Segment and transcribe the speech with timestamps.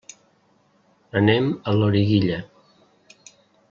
[1.21, 2.43] Anem a Loriguilla.